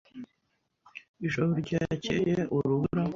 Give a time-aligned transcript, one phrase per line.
[1.25, 3.01] Ijoro ryakeye urubura.